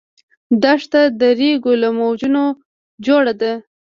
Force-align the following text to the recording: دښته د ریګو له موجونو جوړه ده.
دښته 0.63 1.01
د 1.19 1.21
ریګو 1.39 1.73
له 1.81 1.89
موجونو 1.99 2.43
جوړه 3.05 3.33
ده. 3.41 3.53